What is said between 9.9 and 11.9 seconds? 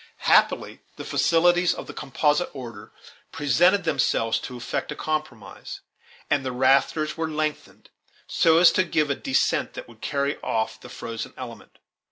carry off the frozen element.